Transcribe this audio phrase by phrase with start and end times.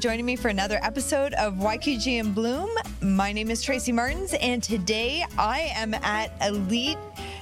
[0.00, 2.68] joining me for another episode of YQG in Bloom.
[3.00, 6.98] My name is Tracy Martins, and today I am at Elite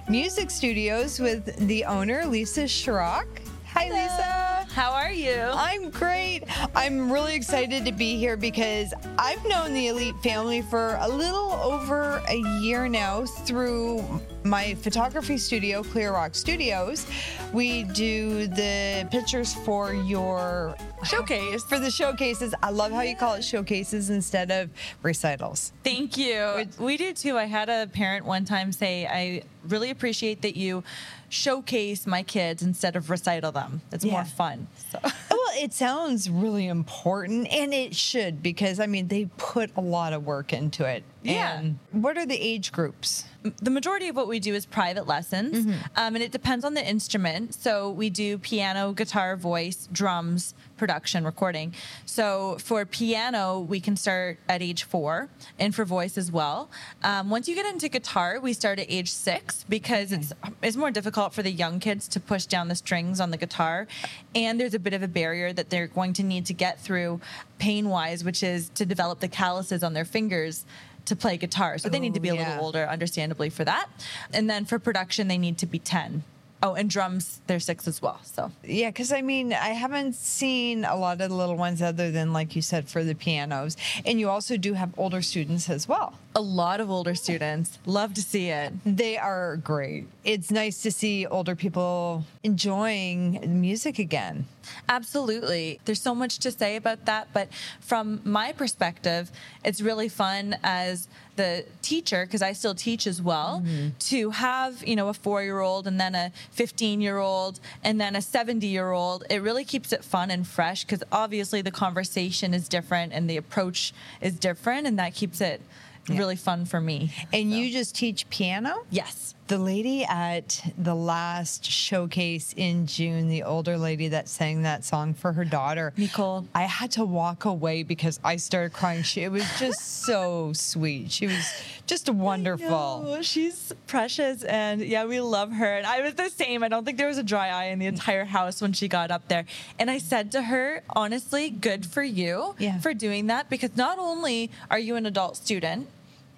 [0.08, 3.26] Music Studios with the owner, Lisa Shurrock.
[3.66, 4.00] Hi, Hello.
[4.00, 4.54] Lisa.
[4.72, 5.40] How are you?
[5.52, 6.44] I'm great.
[6.76, 11.52] I'm really excited to be here because I've known the Elite family for a little
[11.52, 14.04] over a year now through
[14.44, 17.06] my photography studio, Clear Rock Studios.
[17.52, 21.64] We do the pictures for your Showcase.
[21.64, 22.54] for the showcases.
[22.62, 24.70] I love how you call it showcases instead of
[25.02, 25.72] recitals.
[25.82, 26.66] Thank you.
[26.78, 27.36] We do too.
[27.38, 30.82] I had a parent one time say, I really appreciate that you
[31.28, 33.80] showcase my kids instead of recital them.
[33.92, 34.12] It's Yeah.
[34.12, 34.68] more fun.
[34.90, 35.00] So.
[35.30, 40.12] Well, it sounds really important, and it should because I mean they put a lot
[40.14, 41.04] of work into it.
[41.22, 41.58] Yeah.
[41.58, 43.24] And what are the age groups?
[43.60, 46.82] the majority of what we do is private lessons, um, and it depends on the
[46.88, 47.54] instrument.
[47.54, 51.74] So we do piano, guitar, voice, drums, production, recording.
[52.06, 56.70] So for piano, we can start at age four, and for voice as well.
[57.02, 60.90] Um, once you get into guitar, we start at age six because it's it's more
[60.90, 63.86] difficult for the young kids to push down the strings on the guitar,
[64.34, 67.20] and there's a bit of a barrier that they're going to need to get through
[67.58, 70.64] pain wise, which is to develop the calluses on their fingers
[71.06, 71.76] to play guitar.
[71.78, 72.48] So they need to be a Oh, yeah.
[72.50, 73.88] little older, understandably, for that.
[74.32, 76.24] And then for production, they need to be 10.
[76.62, 78.20] Oh, and drums, they're six as well.
[78.24, 82.10] So Yeah, because I mean, I haven't seen a lot of the little ones other
[82.10, 83.76] than, like you said, for the pianos.
[84.06, 86.14] And you also do have older students as well.
[86.34, 88.72] A lot of older students love to see it.
[88.84, 90.06] They are great.
[90.24, 94.46] It's nice to see older people enjoying music again.
[94.88, 95.80] Absolutely.
[95.84, 97.28] There's so much to say about that.
[97.32, 97.48] But
[97.80, 99.30] from my perspective,
[99.64, 103.88] it's really fun as the teacher, because I still teach as well, mm-hmm.
[103.98, 108.00] to have, you know, a four year old and then a 15 year old and
[108.00, 109.24] then a 70 year old.
[109.28, 113.36] It really keeps it fun and fresh because obviously the conversation is different and the
[113.36, 114.86] approach is different.
[114.86, 115.60] And that keeps it
[116.08, 117.12] really fun for me.
[117.32, 118.84] And you just teach piano?
[118.90, 119.34] Yes.
[119.46, 125.12] The lady at the last showcase in June, the older lady that sang that song
[125.12, 126.46] for her daughter, Nicole.
[126.54, 129.02] I had to walk away because I started crying.
[129.02, 131.12] She, it was just so sweet.
[131.12, 131.46] She was
[131.86, 133.18] just wonderful.
[133.20, 135.76] She's precious, and yeah, we love her.
[135.76, 136.62] And I was the same.
[136.62, 139.10] I don't think there was a dry eye in the entire house when she got
[139.10, 139.44] up there.
[139.78, 142.78] And I said to her, honestly, good for you Yeah.
[142.78, 145.88] for doing that because not only are you an adult student.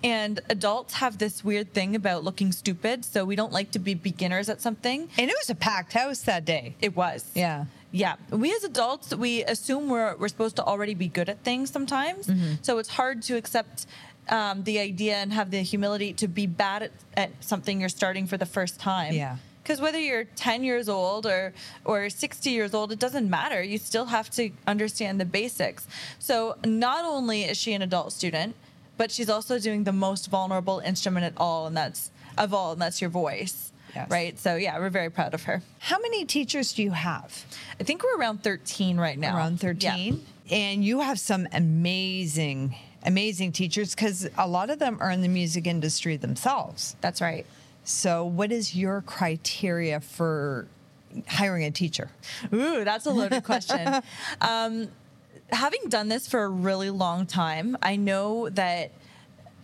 [0.07, 3.95] And adults have this weird thing about looking stupid, so we don't like to be
[3.95, 5.09] beginners at something.
[5.19, 6.77] And it was a packed house that day.
[6.81, 7.29] It was.
[7.35, 7.65] Yeah.
[7.91, 8.15] Yeah.
[8.31, 12.29] We as adults, we assume we're, we're supposed to already be good at things sometimes.
[12.29, 12.63] Mm-hmm.
[12.63, 13.87] So it's hard to accept
[14.29, 18.29] um, the idea and have the humility to be bad at, at something you're starting
[18.29, 19.13] for the first time.
[19.13, 19.39] Yeah.
[19.61, 21.53] Because whether you're 10 years old or,
[21.85, 23.61] or 60 years old, it doesn't matter.
[23.61, 25.89] You still have to understand the basics.
[26.21, 28.55] So not only is she an adult student,
[28.97, 32.81] but she's also doing the most vulnerable instrument at all, and that's of all, and
[32.81, 33.73] that's your voice.
[33.95, 34.11] Yes.
[34.11, 34.39] Right.
[34.39, 35.63] So yeah, we're very proud of her.
[35.79, 37.47] How many teachers do you have?
[37.81, 39.37] I think we're around 13 right now.
[39.37, 39.73] Around Yeah.
[39.93, 40.27] 13.
[40.51, 45.29] And you have some amazing, amazing teachers because a lot of them are in the
[45.29, 46.95] music industry themselves.
[47.01, 47.47] That's right.
[47.85, 50.67] So, what is your criteria for
[51.27, 52.11] hiring a teacher?
[52.53, 54.03] Ooh, that's a loaded question.
[54.41, 54.89] um,
[55.51, 58.93] having done this for a really long time, I know that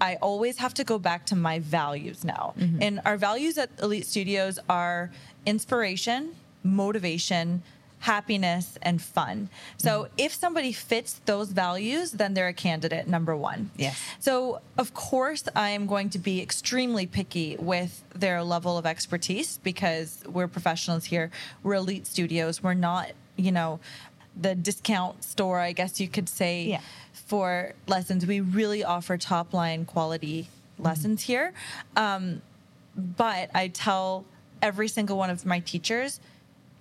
[0.01, 2.55] I always have to go back to my values now.
[2.59, 2.83] Mm-hmm.
[2.83, 5.11] And our values at Elite Studios are
[5.47, 6.35] inspiration,
[6.65, 7.63] motivation,
[8.01, 9.49] happiness, and fun.
[9.77, 10.15] So mm-hmm.
[10.19, 13.71] if somebody fits those values, then they're a candidate, number one.
[13.77, 13.97] Yes.
[14.19, 19.59] So, of course, I am going to be extremely picky with their level of expertise
[19.63, 21.31] because we're professionals here.
[21.63, 22.61] We're elite studios.
[22.61, 23.79] We're not, you know,
[24.41, 26.81] the discount store, I guess you could say, Yeah.
[27.13, 28.27] for lessons.
[28.27, 30.49] We really offer top line quality
[30.79, 31.53] lessons here.
[31.97, 32.43] Um,
[32.97, 34.25] but I tell
[34.61, 36.21] every single one of my teachers,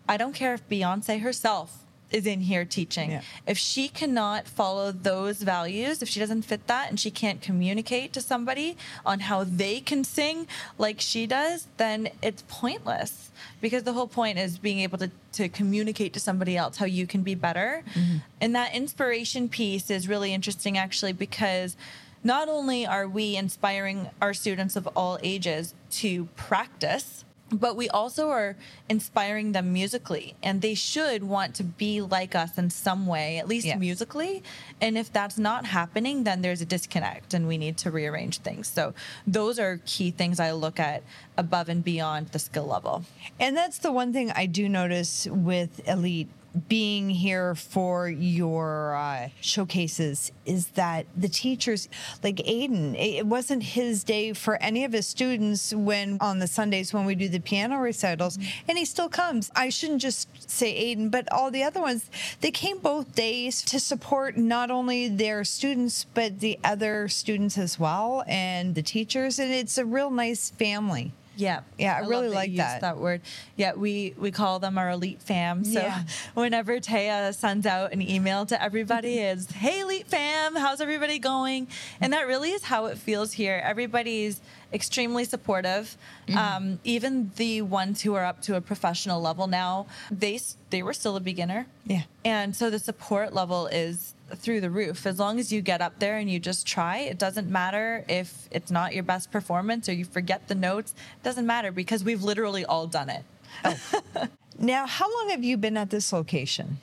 [0.07, 1.79] I don't care if Beyonce herself
[2.11, 3.11] is in here teaching.
[3.11, 3.21] Yeah.
[3.47, 8.13] If she cannot follow those values, if she doesn't fit that and she can't communicate
[8.13, 10.47] to somebody on how they can sing
[10.77, 13.31] like she does, then it's pointless.
[13.59, 17.07] Because the whole point is being able to, to communicate to somebody else how you
[17.07, 17.83] can be better.
[17.93, 18.17] Mm-hmm.
[18.39, 21.75] And that inspiration piece is really interesting actually because
[22.23, 28.30] not only are we inspiring our students of all ages to practice, but we also
[28.30, 28.56] are
[28.89, 33.48] inspiring them musically and they should want to be like us in some way at
[33.48, 33.80] least Yes.
[33.80, 34.42] musically.
[34.80, 38.68] And if that's not happening then there's a disconnect and we need to rearrange things.
[38.68, 38.94] So
[39.27, 41.03] those are key things i look at
[41.38, 43.03] above and beyond the skill level.
[43.39, 46.30] And that's the one thing I do notice with elite
[46.68, 51.88] being here for your uh, showcases is that the teachers,
[52.24, 56.94] like Aiden, it wasn't his day for any of his students when on the Sundays
[56.94, 58.38] when we do the piano recitals,
[58.68, 59.51] and he still comes.
[59.56, 62.09] I shouldn't just say Aiden, but all the other ones,
[62.42, 67.80] they came both days to support not only their students, but the other students as
[67.80, 69.39] well and the teachers.
[69.39, 71.13] And it's a real nice family.
[71.41, 72.81] Yeah, Yeah, I really love like that.
[72.81, 73.21] that word.
[73.55, 75.63] Yeah, we we call them our elite fam.
[75.65, 76.03] So Yeah.
[76.35, 81.67] whenever Taya sends out an email to everybody, is Hey elite fam, how's everybody going?
[81.99, 83.59] And that really is how it feels here.
[83.63, 84.39] Everybody's
[84.73, 85.97] extremely supportive.
[86.27, 86.38] Mm-hmm.
[86.38, 90.39] Um, even the ones who are up to a professional level now, they
[90.69, 91.65] they were still a beginner.
[91.85, 92.03] Yeah.
[92.23, 95.05] And so the support level is through the roof.
[95.05, 98.47] As long as you get up there and you just try, it doesn't matter if
[98.51, 100.93] it's not your best performance or you forget the notes.
[101.17, 103.23] It doesn't matter because we've literally all done it.
[104.61, 106.77] Now, how long have you been at this location?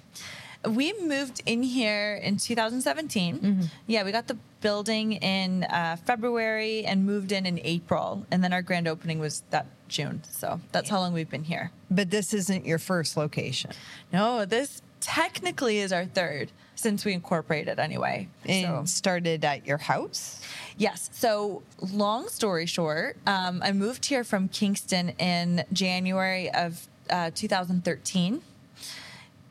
[0.68, 3.38] We moved in here in 2017.
[3.38, 3.62] Mm-hmm.
[3.86, 8.26] Yeah, we got the building in uh, February and moved in in April.
[8.32, 10.22] And then our grand opening was that June.
[10.28, 11.70] So that's how long we've been here.
[11.88, 13.70] But this isn't your first location.
[14.12, 18.28] No, this technically is our third since we incorporated anyway.
[18.46, 20.40] And So- started at your house?
[20.76, 21.10] Yes.
[21.12, 28.40] So, long story short, um, I moved here from Kingston in January of uh, 2013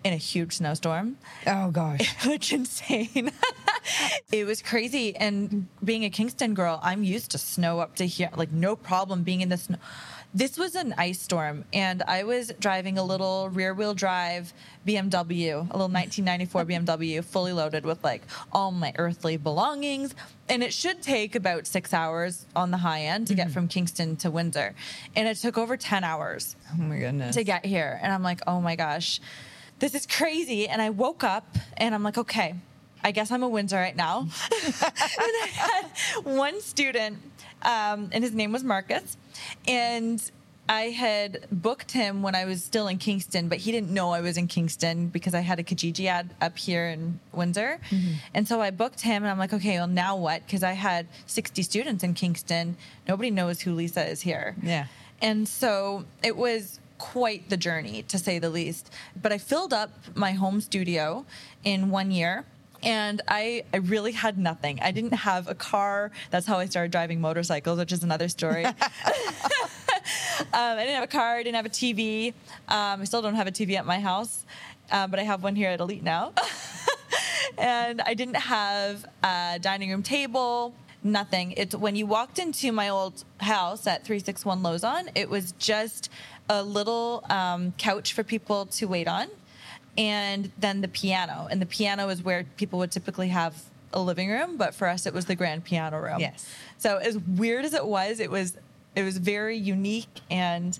[0.03, 2.15] in a huge snowstorm, Oh, gosh.
[2.25, 3.31] which insane.
[4.31, 5.13] it was crazy.
[5.17, 9.23] And being a Kingston girl, I'm used to snow up to here, like no problem
[9.23, 9.77] being in the snow.
[10.37, 14.53] This was an ice storm, and I was driving a little rear wheel drive
[14.85, 20.13] BMW, a little 1994 BMW, fully loaded with like all my earthly belongings.
[20.47, 23.53] And it should take about six hours on the high end to get mm-hmm.
[23.53, 24.75] from Kingston to Windsor.
[25.15, 27.35] And it took over 10 hours Oh, my goodness.
[27.35, 27.99] to get here.
[27.99, 29.19] And I'm like, oh my gosh,
[29.79, 30.67] this is crazy.
[30.67, 32.53] And I woke up and I'm like, okay,
[33.03, 34.19] I guess I'm a Windsor right now.
[34.51, 35.85] and I had
[36.25, 37.17] one student,
[37.67, 39.17] um, and his name was Marcus.
[39.67, 40.19] And
[40.69, 44.21] I had booked him when I was still in Kingston, but he didn't know I
[44.21, 47.79] was in Kingston because I had a Kijiji ad up here in Windsor.
[48.33, 50.45] And so I booked him and I'm like, okay, well, now what?
[50.45, 52.75] Because I had 60 students in Kingston.
[53.07, 54.55] Nobody knows who Lisa is here.
[54.63, 54.87] Yeah.
[55.21, 58.91] And so it was quite the journey, to say the least.
[59.21, 61.25] But I filled up my home studio
[61.63, 62.45] in one year.
[62.83, 64.79] And I, I really had nothing.
[64.81, 66.11] I didn't have a car.
[66.29, 68.65] That's how I started driving motorcycles, which is another story.
[70.39, 71.37] um, I didn't have a car.
[71.37, 72.33] I didn't have a TV.
[72.67, 74.45] Um, I still don't have a TV at my house,
[74.91, 76.33] uh, but I have one here at Elite now.
[77.57, 80.73] and I didn't have a dining room table,
[81.03, 81.53] nothing.
[81.53, 86.09] It's when you walked into my old house at 361 Lauzon, it was just
[86.49, 89.27] a little um, couch for people to wait on,
[89.97, 91.47] and then the piano.
[91.49, 93.63] And the piano is where people would typically have
[93.93, 96.19] a living room, but for us, it was the grand piano room.
[96.19, 96.47] Yes.
[96.77, 98.57] So as weird as it was, it was
[98.95, 100.77] it was very unique and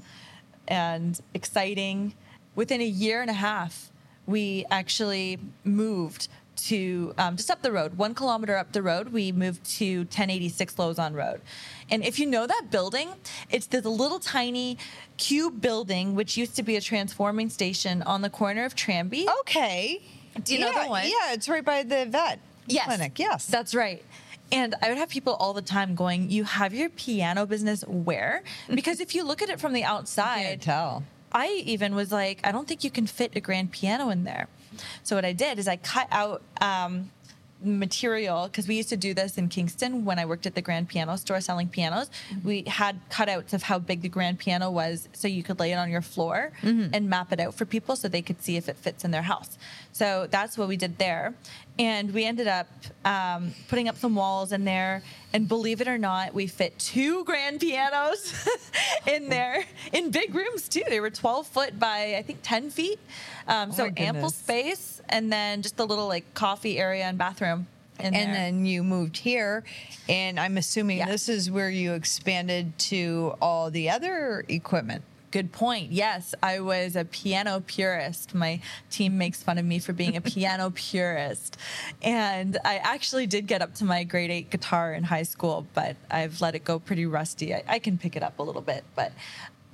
[0.67, 2.13] and exciting.
[2.55, 3.91] Within a year and a half,
[4.25, 6.27] we actually moved
[6.57, 9.09] to um, just up the road, one kilometer up the road.
[9.09, 11.41] We moved to 1086 Lauzon Road,
[11.89, 13.09] and if you know that building,
[13.49, 14.77] it's this little tiny
[15.17, 19.27] cube building which used to be a transforming station on the corner of Tranby.
[19.41, 20.01] Okay.
[20.43, 21.03] Do you know that one?
[21.05, 22.85] Yeah, it's right by the vet yes.
[22.85, 23.19] clinic.
[23.19, 23.45] Yes.
[23.47, 24.03] That's right.
[24.51, 28.43] And I would have people all the time going, You have your piano business where?
[28.73, 31.03] Because if you look at it from the outside, tell.
[31.31, 34.47] I even was like, I don't think you can fit a grand piano in there.
[35.03, 37.11] So what I did is I cut out um,
[37.61, 40.87] material because we used to do this in Kingston when I worked at the grand
[40.89, 42.09] piano store selling pianos.
[42.43, 45.75] We had cutouts of how big the grand piano was so you could lay it
[45.75, 46.51] on your floor
[46.93, 49.23] and map it out for people so they could see if it fits in their
[49.23, 49.57] house.
[49.91, 51.33] So that's what we did there.
[51.79, 52.67] And we ended up
[53.05, 55.03] um, putting up some walls in there.
[55.33, 58.47] And believe it or not, we fit two grand pianos
[59.07, 60.83] in there in big rooms too.
[60.87, 62.99] They were 12 foot by, I think, 10 feet.
[63.47, 64.96] Um, so ample space.
[65.09, 67.67] And then just a little like coffee area and bathroom.
[67.99, 68.25] And there.
[68.31, 69.63] then you moved here,
[70.07, 71.07] and I'm assuming Yeah.
[71.07, 75.03] this is where you expanded to all the other equipment.
[75.31, 75.91] Good point.
[75.91, 78.35] Yes, I was a piano purist.
[78.35, 78.61] My
[78.91, 81.57] team makes fun of me for being a piano purist.
[82.03, 85.95] And I actually did get up to my grade eight guitar in high school, but
[86.11, 87.53] I've let it go pretty rusty.
[87.55, 89.11] I, I can pick it up a little bit, but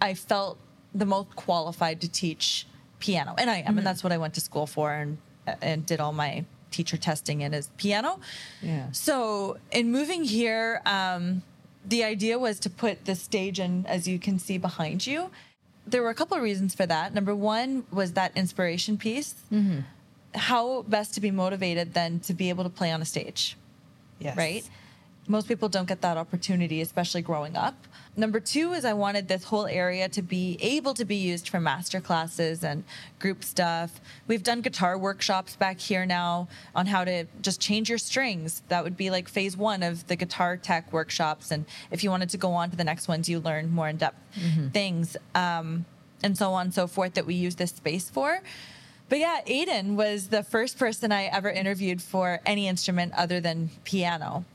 [0.01, 0.57] I felt
[0.95, 2.67] the most qualified to teach
[3.07, 3.31] piano.
[3.37, 5.17] And I am, and that's what I went to school for and,
[5.61, 6.31] and did all my
[6.71, 8.11] teacher testing in is piano.
[8.61, 8.85] Yeah.
[8.91, 11.43] So in moving here, um,
[11.93, 15.29] the idea was to put the stage in, as you can see behind you.
[15.85, 17.13] there were a couple of reasons for that.
[17.13, 19.35] Number one was that inspiration piece.
[19.51, 19.79] Mm-hmm.
[20.49, 23.57] How best to be motivated than to be able to play on a stage,
[24.25, 24.35] Yes.
[24.37, 24.63] right?
[25.27, 27.75] Most people don't get that opportunity, especially growing up.
[28.15, 31.59] Number two is I wanted this whole area to be able to be used for
[31.59, 32.83] master classes and
[33.19, 34.01] group stuff.
[34.27, 38.61] We've done guitar workshops back here now on how to just change your strings.
[38.67, 41.51] That would be like phase one of the guitar tech workshops.
[41.51, 43.97] And if you wanted to go on to the next ones, you learn more in
[43.97, 44.17] depth
[44.73, 45.85] things um,
[46.21, 48.41] and so on and so forth that we use this space for.
[49.09, 53.69] But yeah, Aiden was the first person I ever interviewed for any instrument other than
[53.83, 54.45] piano.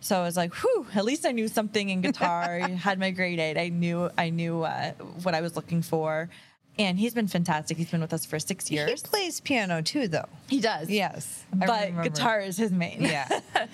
[0.00, 2.60] So I was like, whew, at least I knew something in guitar.
[2.62, 3.58] I had my grade eight.
[3.58, 6.28] I knew I knew uh, what I was looking for.
[6.78, 7.76] And he's been fantastic.
[7.76, 8.88] He's been with us for six years.
[8.88, 10.28] He plays piano too, though.
[10.48, 10.88] He does.
[10.88, 11.44] Yes.
[11.52, 12.02] I But remember.
[12.04, 12.98] guitar is his main.
[13.02, 13.40] Yeah.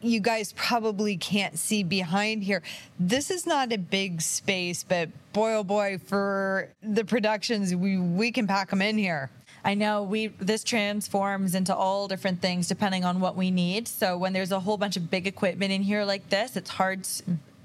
[0.00, 2.62] you guys probably can't see behind here.
[2.98, 8.32] This is not a big space, but boy, oh boy, for the productions, we, we
[8.32, 9.30] can pack them in here.
[9.66, 13.88] I know we this transforms into all different things depending on what we need.
[13.88, 17.04] So when there's a whole bunch of big equipment in here like this, it's hard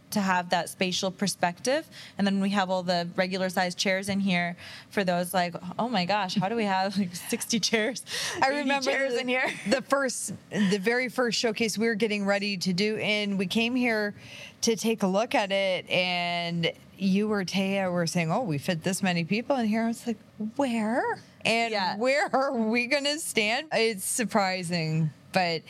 [0.10, 1.88] to have that spatial perspective.
[2.18, 4.58] And then we have all the regular sized chairs in here
[4.90, 8.04] for those like, oh my gosh, how do we have like 60 chairs?
[8.42, 9.46] I remember chairs the, in here.
[9.70, 13.76] the first, the very first showcase we were getting ready to do, and we came
[13.76, 14.16] here
[14.62, 18.84] to take a look at it, and you or Taya were saying, "Oh, we fit
[18.84, 20.18] this many people in here." I was like,
[20.56, 21.98] "Where?" And Yeah.
[21.98, 23.68] where are we going to stand?
[23.72, 25.64] It's surprising, but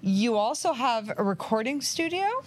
[0.00, 2.44] you also have a recording studio.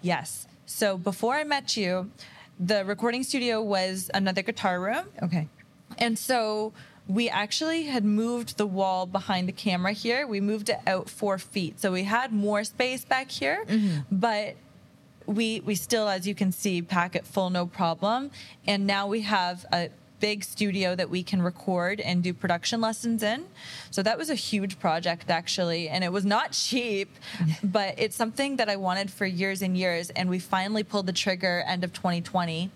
[0.00, 0.46] Yes.
[0.66, 2.10] So before I met you,
[2.58, 5.06] the recording studio was another guitar room.
[5.22, 5.48] Okay.
[5.98, 6.72] And so
[7.06, 10.26] we actually had moved the wall behind the camera here.
[10.26, 11.80] We moved it out four feet.
[11.80, 14.00] So we had more space back here, mm-hmm.
[14.10, 14.56] but
[15.26, 18.30] we we still, as you can see, pack it full no problem.
[18.66, 19.88] And now we have a
[20.20, 23.44] big studio that we can record and do production lessons in.
[23.90, 27.08] So that was a huge project actually, and it was not cheap,
[27.62, 30.10] but it's something that I wanted for years and years.
[30.10, 32.70] And we finally pulled the trigger end of 2020.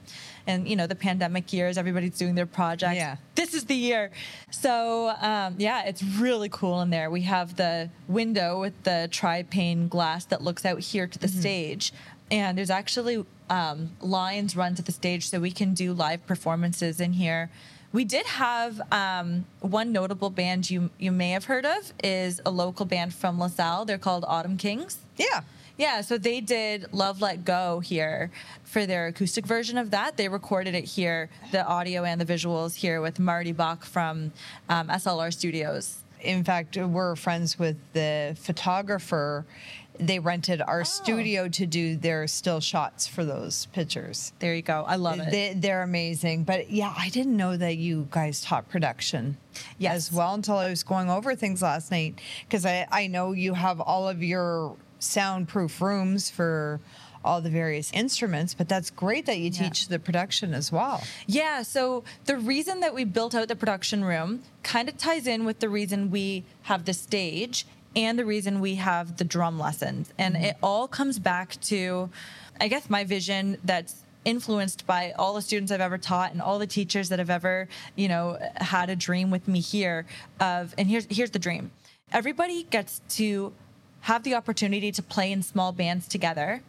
[0.44, 3.14] And you know the pandemic years, everybody's doing their projects Yeah.
[3.37, 4.11] this is the year.
[4.50, 7.11] So um, yeah, it's really cool in there.
[7.11, 11.28] We have the window with the tri pane glass that looks out here to the
[11.28, 11.92] stage,
[12.32, 16.98] and there's actually um, lines run to the stage so we can do live performances
[16.98, 17.50] in here.
[17.92, 22.50] We did have um, one notable band you you may have heard of is a
[22.50, 23.84] local band from LaSalle.
[23.84, 24.98] They're called Autumn Kings.
[25.16, 25.42] Yeah.
[25.76, 28.30] Yeah, so they did Love Let Go here
[28.62, 30.16] for their acoustic version of that.
[30.16, 34.32] They recorded it here, the audio and the visuals here with Marty Bach from
[34.68, 36.01] um, SLR Studios.
[36.23, 39.45] In fact, we're friends with the photographer.
[39.99, 40.85] They rented our oh.
[40.85, 44.33] studio to do their still shots for those pictures.
[44.38, 44.85] There you go.
[44.87, 45.31] I love it.
[45.31, 46.45] They, they're amazing.
[46.45, 49.37] But yeah, I didn't know that you guys taught production
[49.79, 49.95] Yes.
[49.95, 52.21] as well until I was going over things last night.
[52.49, 56.81] Because I, I know you have all of your soundproof rooms for
[57.25, 59.69] all the various instruments, but that's great that you Yeah.
[59.69, 61.02] teach the production as well.
[61.26, 65.45] Yeah, so the reason that we built out the production room kind of ties in
[65.45, 70.12] with the reason we have the stage and the reason we have the drum lessons.
[70.19, 70.45] And mm-hmm.
[70.45, 72.11] it all comes back to,
[72.61, 76.59] I guess, my vision that's influenced by all the students I've ever taught and all
[76.59, 80.07] the teachers that have ever, you know, had a dream with me here
[80.41, 81.73] of and here's here's the dream.
[82.12, 83.52] Everybody gets to
[84.02, 86.62] have the opportunity to play in small bands together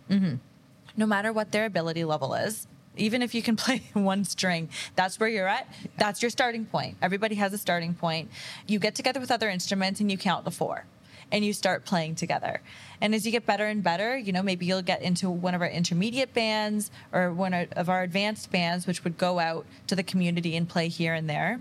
[0.95, 2.67] no matter what their ability level is.
[2.95, 5.67] Even if you can play one string, that's where you're at.
[5.97, 6.97] That's your starting point.
[7.01, 8.29] Everybody has a starting point.
[8.67, 10.85] You get together with other instruments and you count to four
[11.31, 12.61] and you start playing together.
[13.01, 15.61] And as you get better and better, you know, maybe you'll get into one of
[15.63, 20.03] our intermediate bands or one of our advanced bands, which would go out to the
[20.03, 21.57] community and play here and there.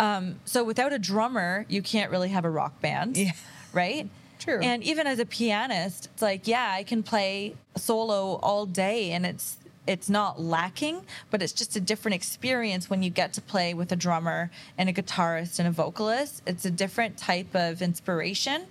[0.00, 3.30] Um, so without a drummer, you can't really have a rock band, Yeah.
[3.72, 4.08] right?
[4.44, 4.60] True.
[4.60, 9.24] And even as a pianist, it's like, yeah, I can play solo all day and
[9.24, 13.74] it's it's not lacking, but it's just a different experience when you get to play
[13.74, 16.42] with a drummer and a guitarist and a vocalist.
[16.46, 18.64] It's a different type of inspiration.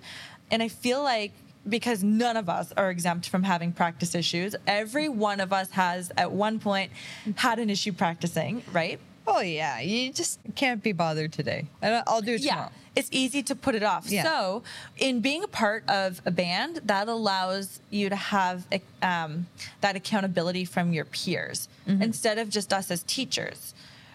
[0.49, 1.31] And I feel like
[1.69, 6.11] because none of us are exempt from having practice issues, every one of us has
[6.17, 6.91] at one point
[7.35, 8.99] had an issue practicing, right?
[9.25, 11.67] Oh yeah, you just can't be bothered today.
[11.81, 12.71] And I'll do it yeah tomorrow.
[12.95, 14.23] It's easy to put it off Yeah.
[14.23, 14.63] so
[14.97, 18.65] in being a part of a band that allows you to have
[19.01, 19.47] um,
[19.81, 23.73] that accountability from your peers instead of just us as teachers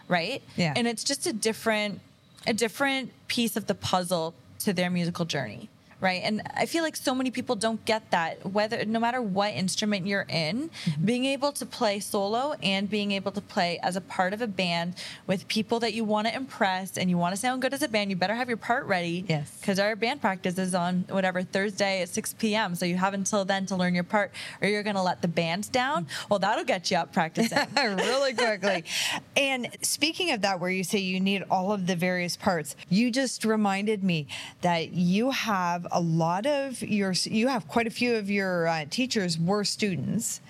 [0.08, 0.72] right Yeah.
[0.76, 2.00] and it's just a different
[2.46, 5.68] a different piece of the puzzle to their musical journey
[6.00, 6.20] right?
[6.24, 8.44] And I feel like so many people don't get that.
[8.46, 11.04] Whether no matter what instrument you're in, Mm-hmm.
[11.04, 14.46] being able to play solo and being able to play as a part of a
[14.46, 14.94] band
[15.26, 17.88] with people that you want to impress and you want to sound good as a
[17.88, 19.24] band, you better have your part ready.
[19.28, 19.50] Yes.
[19.60, 22.74] Because our band practice is on whatever Thursday at 6 p.m.
[22.74, 25.28] So you have until then to learn your part, or you're going to let the
[25.28, 26.06] band down.
[26.28, 27.58] Well, that'll get you up practicing.
[27.76, 28.84] really quickly.
[29.36, 33.10] And speaking of that, where you say you need all of the various parts, you
[33.12, 34.26] just reminded me
[34.62, 38.84] that you have a lot of your, you have quite a few of your uh,
[38.90, 40.40] teachers were students.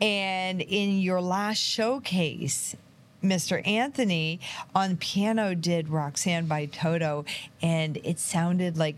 [0.00, 2.76] And in your last showcase,
[3.22, 3.66] Mr.
[3.66, 4.40] Anthony
[4.74, 7.24] on piano did Rosanna by Toto,
[7.60, 8.96] and it sounded like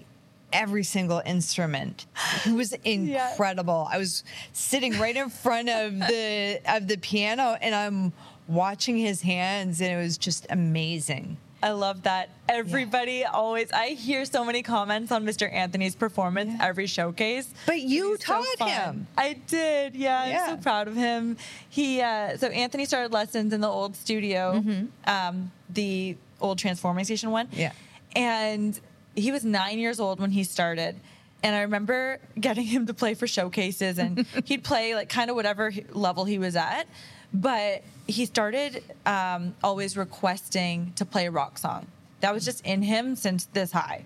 [0.52, 2.06] every single instrument.
[2.46, 3.88] It was incredible.
[3.90, 8.12] I was sitting right in front of the of the piano, and I'm
[8.48, 11.38] watching his hands, and it was just amazing.
[11.62, 12.30] I love that.
[12.48, 15.52] Everybody always, I hear so many comments on Mr.
[15.52, 17.52] Anthony's performance every showcase.
[17.66, 18.68] But you He's taught fun.
[18.70, 19.06] him.
[19.16, 19.94] I did.
[19.94, 20.44] Yeah, Yeah.
[20.48, 21.36] I'm so proud of him.
[21.68, 24.62] He, uh, so Anthony started lessons in the old studio,
[25.06, 27.48] um, the old transforming station one.
[27.52, 27.72] Yeah.
[28.16, 28.78] And
[29.14, 30.96] he was nine years old when he started.
[31.42, 35.36] And I remember getting him to play for showcases, and he'd play like kind of
[35.36, 36.86] whatever level he was at.
[37.32, 41.86] But he started um, always requesting to play a rock song.
[42.20, 44.04] That was just in him since this high.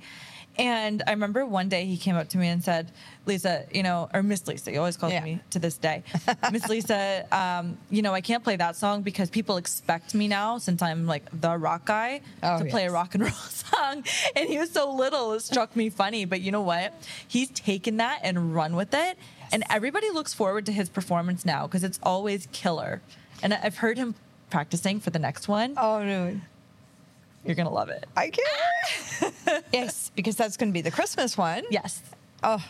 [0.57, 2.93] And I remember one day he came up to me and said,
[3.26, 5.25] Lisa, you know, or Miss Lisa, he always calls Yeah.
[5.25, 6.04] me to this day.
[6.52, 10.59] Miss Lisa, um, you know, I can't play that song because people expect me now,
[10.59, 14.04] since I'm like the rock guy, Oh, to play a rock and roll song.
[14.37, 16.25] And he was so little, it struck me funny.
[16.25, 16.93] But you know what?
[17.26, 19.19] He's taken that and run with it.
[19.54, 23.00] And everybody looks forward to his performance now because it's always killer.
[23.40, 24.16] And I've heard him
[24.50, 25.75] practicing for the next one.
[25.76, 26.40] Oh no,
[27.44, 28.04] You're going to love it.
[28.16, 29.64] I can't.
[29.73, 31.62] yes, because that's going to be the Christmas one.
[31.70, 32.02] Yes.
[32.44, 32.62] Oh,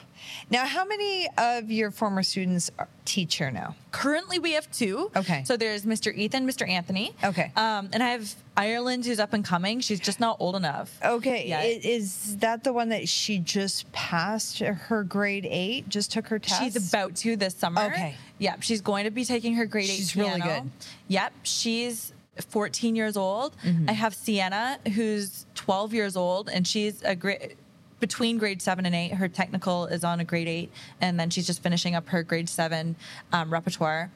[0.50, 3.74] now how many of your former students are, teach here now?
[3.90, 5.10] Currently, we have two.
[5.16, 5.42] Okay.
[5.44, 6.14] So there's Mr.
[6.14, 6.68] Ethan, Mr.
[6.68, 7.12] Anthony.
[7.22, 7.52] Okay.
[7.56, 9.80] Um, and I have Ireland, who's up and coming.
[9.80, 10.96] She's just not old enough.
[11.04, 11.62] Okay, Yeah.
[11.62, 15.88] is that the one that she just passed her grade eight?
[15.88, 16.62] Just took her test.
[16.62, 17.82] She's about to this summer.
[17.86, 18.14] Okay.
[18.38, 18.62] Yep.
[18.62, 20.70] She's going to be taking her grade eight She's really good.
[21.08, 21.32] Yep.
[21.42, 22.12] She's
[22.48, 23.54] 14 years old.
[23.64, 23.90] Mm-hmm.
[23.90, 27.56] I have Sienna, who's 12 years old, and she's a grade
[28.04, 29.14] between grade seven and eight.
[29.14, 32.50] Her technical is on a grade eight, and then she's just finishing up her grade
[32.50, 32.96] seven
[33.32, 34.10] um, repertoire.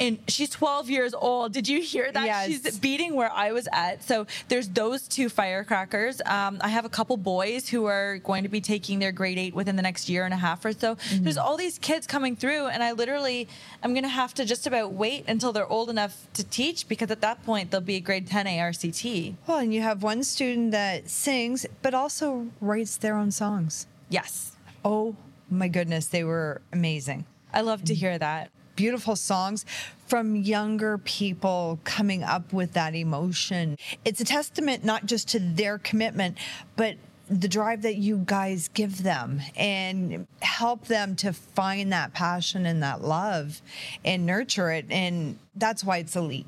[0.00, 1.52] And she's 12 years old.
[1.52, 2.24] Did you hear that?
[2.24, 2.46] Yes.
[2.46, 4.02] She's beating where I was at.
[4.02, 6.20] So there's those two firecrackers.
[6.26, 9.54] Um, I have a couple boys who are going to be taking their grade eight
[9.54, 10.96] within the next year and a half or so.
[10.96, 11.24] Mm-hmm.
[11.24, 13.48] There's all these kids coming through, and I literally
[13.82, 17.10] I'm going to have to just about wait until they're old enough to teach because
[17.10, 19.34] at that point they'll be a grade 10 ARCT.
[19.46, 23.86] well, and you have one student that sings, but also writes their own songs.
[24.08, 24.52] Yes,
[24.84, 25.14] Oh
[25.48, 27.24] my goodness, they were amazing.
[27.52, 28.50] I love to hear that.
[28.82, 29.64] Beautiful songs
[30.08, 33.78] from younger people coming up with that emotion.
[34.04, 36.36] It's a testament not just to their commitment,
[36.74, 36.96] but
[37.30, 42.82] the drive that you guys give them and help them to find that passion and
[42.82, 43.62] that love
[44.04, 44.86] and nurture it.
[44.90, 46.46] And that's why it's elite.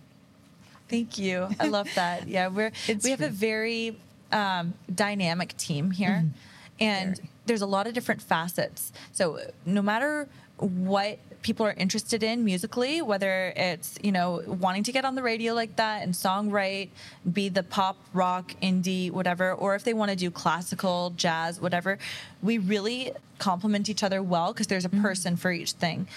[0.88, 1.50] Thank you.
[1.60, 2.26] I love that.
[2.26, 3.96] Yeah, we're It's we have a very
[4.32, 6.24] um, dynamic team here,
[6.80, 7.30] and Very.
[7.46, 8.92] there's a lot of different facets.
[9.12, 10.26] So no matter
[10.58, 15.22] what people are interested in musically, whether it's you know wanting to get on the
[15.22, 16.88] radio like that and songwrite,
[17.32, 21.98] be the pop, rock, indie, whatever, or if they want to do classical, jazz, whatever,
[22.42, 26.08] we really complement each other well because there's a person for each thing.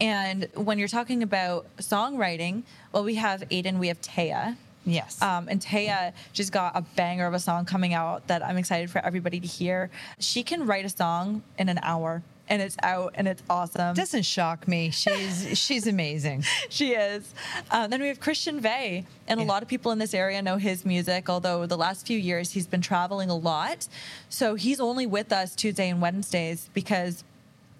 [0.00, 4.56] And when you're talking about songwriting, well, we have Aiden, we have Taya.
[4.84, 5.20] Yes.
[5.20, 8.88] Um, and Taya just got a banger of a song coming out that I'm excited
[8.88, 9.90] for everybody to hear.
[10.20, 13.94] She can write a song in an hour and it's out and it's awesome.
[13.94, 14.90] Doesn't shock me.
[14.90, 16.44] She's she's amazing.
[16.68, 17.32] she is.
[17.70, 20.56] Um, then we have Christian Vey, and a lot of people in this area know
[20.56, 23.88] his music, although the last few years he's been traveling a lot.
[24.28, 27.24] So he's only with us Tuesday and Wednesdays because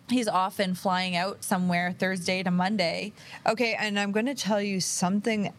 [0.09, 3.13] he's often flying out somewhere Thursday to Monday.
[3.47, 5.53] Okay, and I'm going to tell you something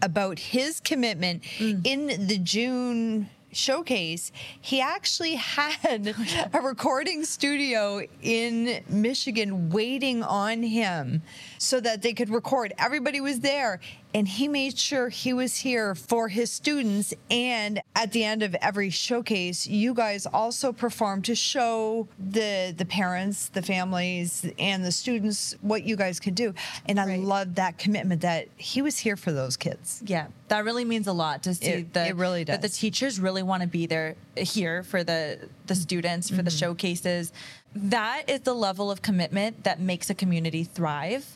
[0.00, 4.32] about his commitment in the June showcase.
[4.60, 6.14] He actually had
[6.52, 11.22] a recording studio in Michigan waiting on him
[11.58, 12.72] so that they could record.
[12.78, 13.80] Everybody was there.
[14.14, 17.14] And he made sure he was here for his students.
[17.30, 22.84] And at the end of every showcase, you guys also performed to show the the
[22.84, 26.54] parents, the families, and the students what you guys could do.
[26.86, 27.20] And I Right.
[27.20, 30.02] love that commitment that he was here for those kids.
[30.06, 32.54] Yeah, that really means a lot to see It- the it really does.
[32.54, 36.50] that the teachers really want to be there here for the the students for the
[36.50, 36.58] Mm-hmm.
[36.58, 37.32] showcases.
[37.74, 41.26] That is the level of commitment that makes a community thrive.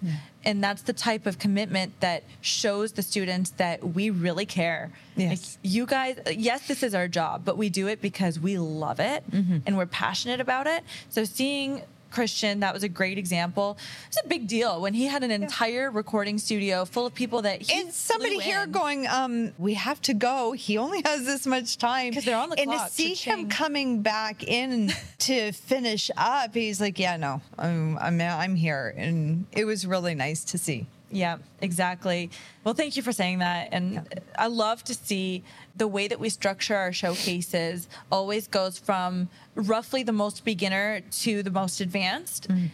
[0.45, 4.93] And that's the type of commitment that shows the students that we really care.
[5.17, 5.59] Yes.
[5.63, 9.01] Like, you guys, yes, this is our job, but we do it because we love
[9.01, 9.59] it Mm-hmm.
[9.67, 10.85] and we're passionate about it.
[11.09, 11.83] So seeing
[12.17, 13.77] Christian, that was a great example.
[14.09, 17.61] It's a big deal when he had an entire recording studio full of people that
[17.61, 18.73] he and somebody here in.
[18.73, 20.53] going, um, we have to go.
[20.53, 23.51] He only has this much time 'Cause they're on the and clock, to see him
[23.51, 29.45] coming back in to finish up, he's like, yeah, no, I'm, I'm, I'm here, and
[29.53, 30.87] it was really nice to see.
[31.11, 32.31] Yeah, exactly.
[32.65, 33.69] Well, thank you for saying that.
[33.73, 34.03] And
[34.37, 35.45] I love to see
[35.77, 41.43] the way that we structure our showcases always goes from roughly the most beginner to
[41.43, 42.49] the most advanced.
[42.49, 42.71] Mm.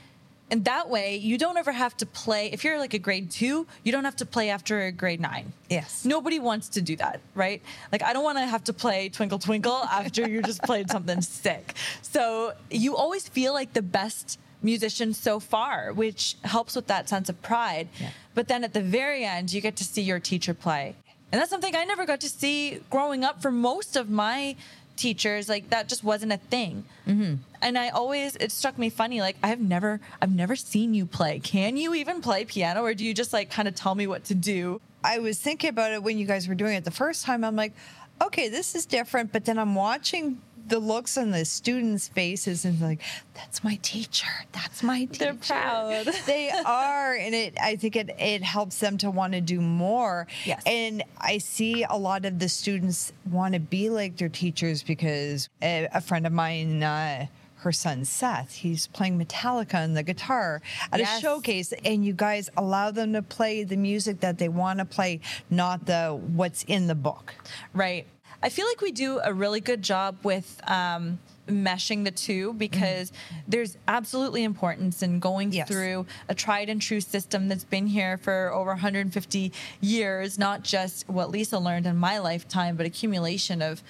[0.51, 2.51] And that way, you don't ever have to play.
[2.53, 5.55] If you're like a grade two, you don't have to play after a grade nine.
[5.71, 6.05] Yes.
[6.05, 7.63] Nobody wants to do that, right?
[7.91, 11.23] Like, I don't want to have to play Twinkle Twinkle after you just played something
[11.23, 11.73] sick.
[12.03, 17.29] So, you always feel like the best musician so far, which helps with that sense
[17.29, 17.89] of pride.
[18.01, 18.11] Yeah.
[18.35, 20.95] But then at the very end, you get to see your teacher play.
[21.31, 24.55] And that's something I never got to see growing up for most of my
[24.97, 25.49] teachers.
[25.49, 26.85] Like, that just wasn't a thing.
[27.07, 27.37] Mm-hmm.
[27.63, 29.21] And I always, it struck me funny.
[29.21, 31.39] Like, I've never, I've never seen you play.
[31.39, 34.25] Can you even play piano, or do you just like kind of tell me what
[34.25, 34.81] to do?
[35.03, 37.45] I was thinking about it when you guys were doing it the first time.
[37.45, 37.73] I'm like,
[38.21, 39.33] okay, this is different.
[39.33, 43.01] But then I'm watching the looks on the students' faces and like,
[43.35, 44.27] that's my teacher.
[44.53, 45.25] That's my teacher.
[45.25, 46.07] They're proud.
[46.27, 47.55] they are, and it.
[47.61, 50.27] I think it it helps them to want to do more.
[50.45, 50.63] Yes.
[50.67, 55.49] And I see a lot of the students want to be like their teachers because
[55.63, 56.83] a, a friend of mine.
[56.83, 61.19] Uh, her son Seth, he's playing Metallica on the guitar at Yes.
[61.19, 64.85] a showcase, and you guys allow them to play the music that they want to
[64.85, 67.35] play, not the what's in the book.
[67.73, 68.05] Right.
[68.43, 73.13] I feel like we do a really good job with um, meshing the two because
[73.47, 75.69] there's absolutely importance in going Yes.
[75.69, 81.09] through a tried and true system that's been here for over 150 years, not just
[81.09, 83.83] what Lisa learned in my lifetime, but accumulation of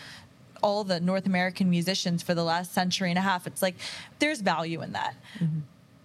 [0.62, 3.46] all the North American musicians for the last century and a half.
[3.46, 3.74] It's like
[4.18, 5.14] there's value in that.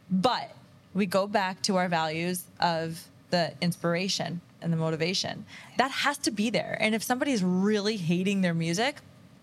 [0.09, 0.55] But
[0.93, 5.45] we go back to our values of the inspiration and the motivation.
[5.77, 6.77] That has to be there.
[6.81, 8.97] And if somebody's really hating their music,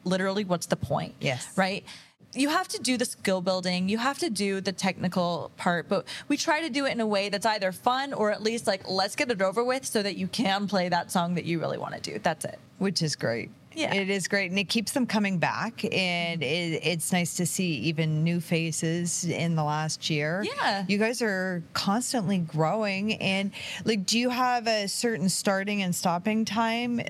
[0.05, 1.15] literally, what's the point?
[1.19, 1.49] Yes.
[1.57, 1.83] Right?
[2.35, 6.05] You have to do the skill building, you have to do the technical part, but
[6.29, 8.83] we try to do it in a way that's either fun or at least like,
[8.89, 11.79] let's get it over with so that you can play that song that you really
[11.79, 12.19] want to do.
[12.23, 12.59] That's it.
[12.79, 13.51] which is great.
[13.75, 13.95] Yeah.
[13.95, 14.51] It is great.
[14.51, 15.85] And it keeps them coming back.
[15.85, 20.45] And it, it's nice to see even new faces in the last year.
[20.45, 20.85] Yeah.
[20.89, 23.15] You guys are constantly growing.
[23.15, 23.53] And
[23.85, 27.01] like, do you have a certain starting and stopping time?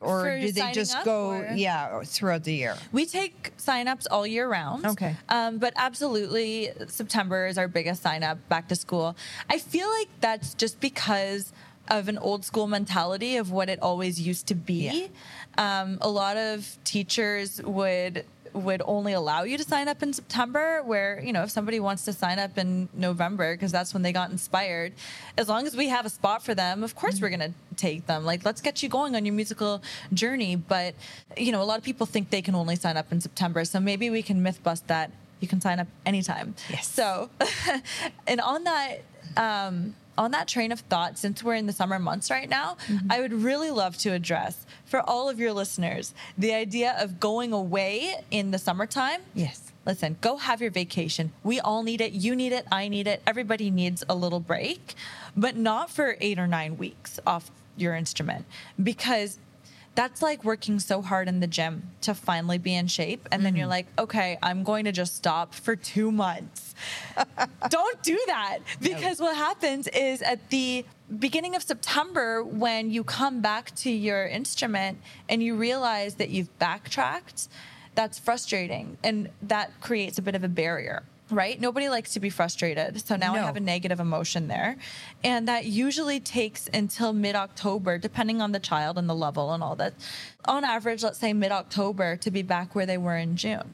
[0.00, 2.76] Or For do they just go, or- yeah, throughout the year?
[2.92, 4.86] We take signups all year round.
[4.86, 5.16] Okay.
[5.28, 9.16] Um, but absolutely, September is our biggest sign up back to school.
[9.48, 11.52] I feel like that's just because
[11.88, 15.10] of an old school mentality of what it always used to be.
[15.58, 20.82] Um, a lot of teachers would would only allow you to sign up in September
[20.82, 24.12] where you know if somebody wants to sign up in November because that's when they
[24.12, 24.92] got inspired
[25.38, 28.06] as long as we have a spot for them of course we're going to take
[28.06, 28.24] them.
[28.24, 30.56] Like let's get you going on your musical journey.
[30.56, 30.94] But
[31.36, 33.80] you know a lot of people think they can only sign up in September so
[33.80, 36.54] maybe we can myth bust that you can sign up anytime.
[36.68, 36.86] Yes.
[36.88, 37.30] so
[38.26, 39.02] and on that
[39.36, 43.10] um on that train of thought, since we're in the summer months right now, mm-hmm.
[43.10, 47.52] I would really love to address for all of your listeners the idea of going
[47.52, 49.22] away in the summertime.
[49.34, 49.72] Yes.
[49.84, 51.32] Listen, go have your vacation.
[51.42, 52.12] We all need it.
[52.12, 52.66] You need it.
[52.70, 53.22] I need it.
[53.26, 54.94] Everybody needs a little break,
[55.36, 58.44] but not for eight or nine weeks off your instrument
[58.80, 59.38] because
[59.94, 63.28] that's like working so hard in the gym to finally be in shape.
[63.30, 63.70] And then you're mm-hmm.
[63.70, 66.74] like, okay, I'm going to just stop for two months.
[67.68, 70.84] Don't do that because what happens is at the
[71.18, 76.58] beginning of September, when you come back to your instrument and you realize that you've
[76.58, 77.48] backtracked,
[77.94, 81.02] that's frustrating and that creates a bit of a barrier.
[81.30, 81.58] Right?
[81.58, 83.06] Nobody likes to be frustrated.
[83.06, 84.76] So now I have a negative emotion there.
[85.24, 89.62] And that usually takes until mid October, depending on the child and the level and
[89.62, 89.94] all that.
[90.44, 93.72] On average, let's say mid October to be back where they were in June.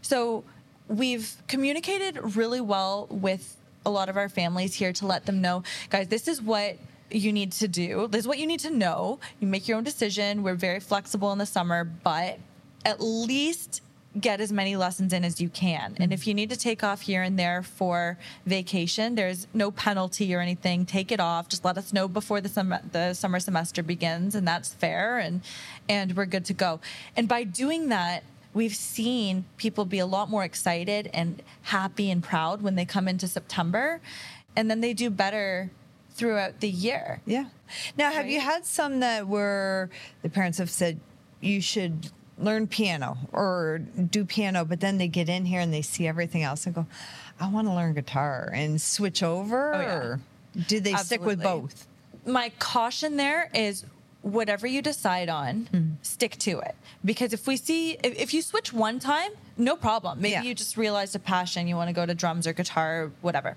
[0.00, 0.44] So
[0.86, 5.62] we've communicated really well with a lot of our families here to let them know,
[5.90, 6.76] guys, this is what
[7.10, 8.08] you need to do.
[8.08, 9.18] This is what you need to know.
[9.40, 10.42] You make your own decision.
[10.42, 12.38] We're very flexible in the summer, but
[12.84, 13.82] at least
[14.20, 15.94] get as many lessons in as you can.
[15.98, 16.28] And if mm-hmm.
[16.28, 20.84] you need to take off here and there for vacation, there's no penalty or anything.
[20.84, 21.48] Take it off.
[21.48, 25.18] Just let us know before the summer the summer semester begins, and that's fair.
[25.18, 25.40] And
[25.88, 26.80] and we're good to go.
[27.16, 32.22] And by doing that, we've seen people be a lot more excited and happy and
[32.22, 34.00] proud when they come into September,
[34.54, 35.70] and then they do better
[36.10, 37.20] throughout the year.
[37.24, 37.46] Yeah.
[37.96, 39.88] Now, have you had some that were
[40.20, 41.00] the parents have said
[41.40, 45.82] you should learn piano or do piano, but then they get in here and they
[45.82, 46.86] see everything else and go,
[47.40, 49.74] I want to learn guitar and switch over?
[49.74, 49.94] Oh, yeah.
[49.94, 50.20] Or
[50.68, 51.86] do they stick with both?
[52.26, 53.84] my caution there is
[54.22, 55.90] whatever you decide on, hmm.
[56.02, 56.76] stick to it.
[57.04, 60.20] Because if we see, if, if you switch one time, no problem.
[60.20, 60.42] Maybe Yeah.
[60.42, 63.56] you just realized a passion, you want to go to drums or guitar, or whatever.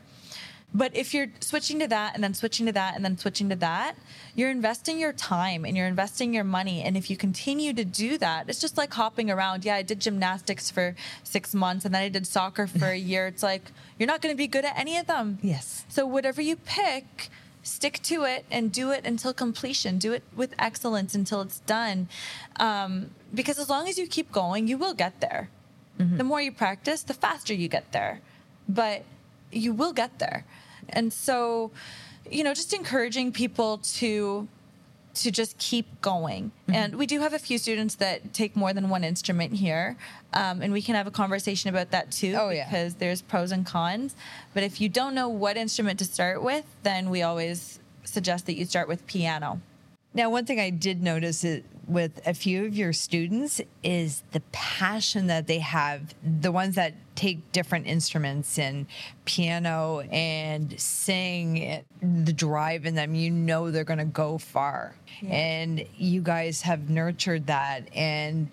[0.75, 3.55] But if you're switching to that and then switching to that and then switching to
[3.55, 3.95] that,
[4.35, 6.83] you're investing your time and you're investing your money.
[6.83, 9.63] And if you continue to do that, it's just like hopping around.
[9.63, 13.25] Yeah, I did gymnastics for six months and then I did soccer for a year.
[13.27, 15.39] It's like you're not going to be good at any of them.
[15.41, 15.85] Yes.
[15.87, 17.29] So whatever you pick,
[17.63, 19.97] stick to it and do it until completion.
[19.97, 22.09] Do it with excellence until it's done.
[22.57, 25.49] Um, because as long as you keep going, you will get there.
[25.97, 28.19] The more you practice, the faster you get there.
[28.67, 29.05] But
[29.53, 30.43] you will get there.
[30.89, 31.71] And so,
[32.29, 34.47] you know, just encouraging people to
[35.15, 36.51] to just keep going.
[36.67, 39.95] And we do have a few students that take more than one instrument here,
[40.33, 42.35] um, and we can have a conversation about that too.
[42.37, 42.65] Oh, yeah.
[42.65, 44.13] because there's pros and cons.
[44.53, 48.55] But if you don't know what instrument to start with, then we always suggest that
[48.55, 49.61] you start with piano.
[50.13, 54.41] Now, one thing I did notice it with a few of your students is the
[54.51, 56.13] passion that they have.
[56.23, 58.87] The ones that take different instruments and
[59.25, 64.95] piano and sing, the drive in them, you know they're going to go far.
[65.27, 67.87] And you guys have nurtured that.
[67.95, 68.49] And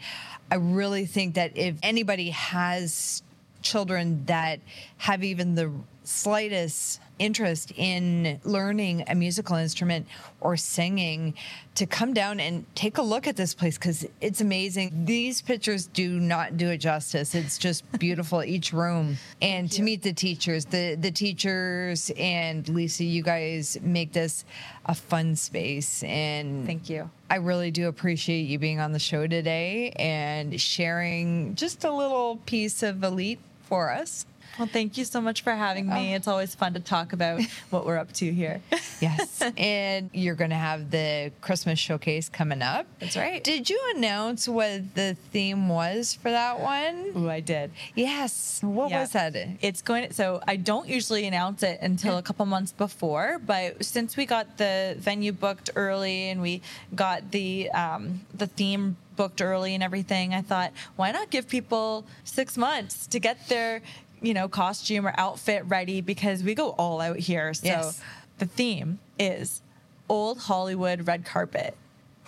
[0.51, 3.23] I really think that if anybody has
[3.63, 4.61] children that
[4.99, 5.73] have even the
[6.05, 10.07] slightest interest in learning a musical instrument
[10.41, 11.35] or singing
[11.75, 15.05] to come down and take a look at this place because it's amazing.
[15.05, 17.35] These pictures do not do it justice.
[17.35, 19.17] It's just beautiful each room.
[19.41, 24.45] And to meet the teachers, the the teachers and Lisa, you guys make this
[24.87, 27.09] a fun space and Thank you.
[27.31, 32.37] I really do appreciate you being on the show today and sharing just a little
[32.45, 33.39] piece of Elite
[33.73, 34.27] for us.
[34.59, 36.13] Well, thank you so much for having me.
[36.15, 38.61] It's always fun to talk about what we're up to here.
[39.01, 39.41] Yes.
[39.57, 42.85] and you're going to have the Christmas showcase coming up.
[43.01, 43.43] That's right.
[43.43, 47.13] Did you announce what the theme was for that one?
[47.17, 47.71] Ooh, I did.
[47.95, 48.61] Yes.
[48.63, 49.01] What Yeah.
[49.01, 49.35] was that?
[49.63, 53.83] It's going to, so I don't usually announce it until a couple months before, but
[53.83, 56.61] since we got the venue booked early and we
[56.95, 62.05] got the um, the theme booked early and everything, I thought, why not give people
[62.25, 63.83] six months to get their
[64.21, 67.53] you know costume or outfit ready because we go all out here.
[67.55, 68.01] So Yes.
[68.39, 69.63] the theme is
[70.09, 71.77] old Hollywood red carpet.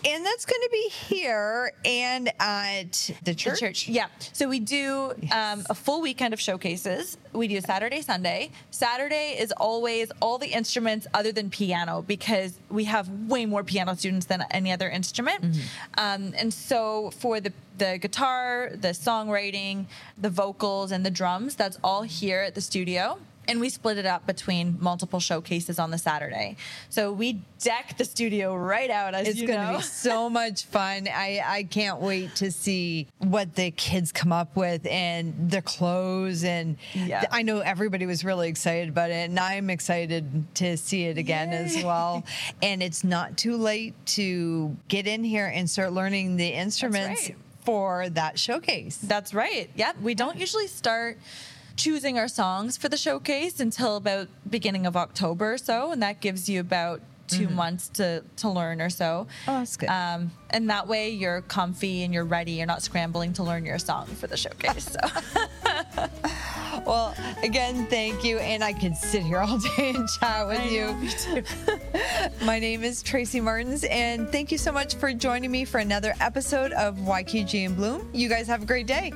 [0.07, 3.61] And that's going to be here and at the church.
[3.61, 3.89] The church.
[3.89, 4.07] Yeah.
[4.33, 7.17] So we do um, a full weekend of showcases.
[7.33, 8.51] We do Saturday, Sunday.
[8.71, 13.97] Saturday is always all the instruments other than piano because we have way more piano
[13.97, 15.57] students than any other instrument.
[15.97, 19.87] Um, and so for the the guitar, the songwriting,
[20.17, 23.19] the vocals, and the drums, that's all here at the studio.
[23.49, 26.57] And we split it up between multiple showcases on the Saturday.
[26.89, 31.09] So we deck the studio right out, as It's going to be so much fun.
[31.09, 36.45] I, I can't wait to see what the kids come up with and the clothes.
[36.45, 37.25] And Yeah.
[37.31, 41.51] I know everybody was really excited about it, and I'm excited to see it again
[41.53, 42.25] as well.
[42.63, 47.31] And it's not too late to get in here and start learning the instruments
[47.65, 48.97] for that showcase.
[49.03, 49.71] That's right.
[49.77, 50.01] Yep.
[50.03, 51.19] We don't usually start
[51.77, 56.21] choosing our songs for the showcase until about beginning of October or so, and that
[56.21, 59.27] gives you about 2 months to to learn or so.
[59.49, 59.89] Oh, that's good.
[59.89, 62.53] Um, and that way you're comfy and you're ready.
[62.53, 64.91] You're not scrambling to learn your song for the showcase.
[64.93, 64.99] So
[66.87, 68.39] Well, again, thank you.
[68.39, 70.81] And I could sit here all day and chat with I you.
[70.83, 71.43] know, me too.
[72.45, 76.15] My name is Tracy Martins, and thank you so much for joining me for another
[76.21, 78.09] episode of YQG in Bloom.
[78.13, 79.13] You guys have a great day.